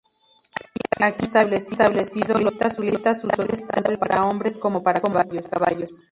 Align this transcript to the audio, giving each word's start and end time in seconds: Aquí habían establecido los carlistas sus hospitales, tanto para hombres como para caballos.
Aquí 0.99 1.27
habían 1.31 1.53
establecido 1.61 2.39
los 2.39 2.55
carlistas 2.55 3.21
sus 3.21 3.25
hospitales, 3.29 3.67
tanto 3.67 3.99
para 3.99 4.25
hombres 4.25 4.57
como 4.57 4.81
para 4.81 4.99
caballos. 4.99 5.91